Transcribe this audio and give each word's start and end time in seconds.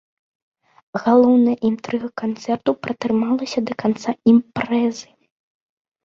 Галоўная 1.01 1.51
інтрыга 1.69 2.07
канцэрту 2.21 2.73
пратрымалася 2.87 3.59
да 3.67 3.73
канца 3.83 4.15
імпрэзы. 4.31 5.05